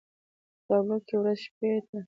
په 0.65 0.65
تابلو 0.71 0.97
کې 1.05 1.13
يې 1.15 1.19
ورځ 1.19 1.37
شپې 1.45 1.69
ته 1.87 1.97